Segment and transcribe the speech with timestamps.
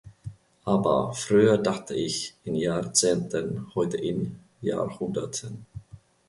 [0.65, 5.67] Aber: Früher dachte ich in Jahrzehnten, heute in Jahrhunderten.